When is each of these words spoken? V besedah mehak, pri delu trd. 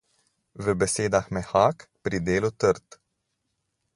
V 0.63 0.65
besedah 0.81 1.25
mehak, 1.35 1.77
pri 2.03 2.17
delu 2.27 2.51
trd. 2.61 2.87